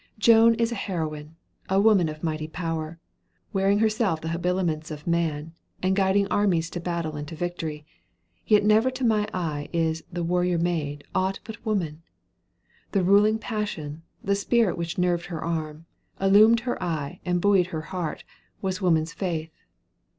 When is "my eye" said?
9.03-9.69